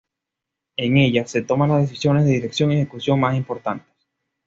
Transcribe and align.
En 0.77 0.97
ella, 0.97 1.27
se 1.27 1.43
toman 1.43 1.69
las 1.69 1.81
decisiones 1.83 2.25
de 2.25 2.31
dirección 2.31 2.71
y 2.71 2.75
ejecución 2.77 3.19
más 3.19 3.35
importantes. 3.35 3.85